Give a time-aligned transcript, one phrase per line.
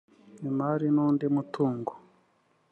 [0.49, 1.93] imari n undi mutungo